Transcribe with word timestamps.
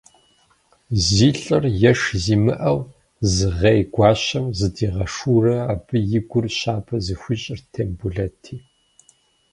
Зи 1.05 1.29
лӏыр 1.37 1.63
еш 1.91 2.01
зимыӏэу 2.23 2.79
зыгъей 3.33 3.79
Гуащэм 3.93 4.45
зыдигъэшурэ, 4.57 5.55
абы 5.73 5.97
и 6.17 6.19
гур 6.29 6.45
щабэ 6.57 6.95
зыхуищӏырт 7.05 7.65
Тембулэти. 7.73 8.55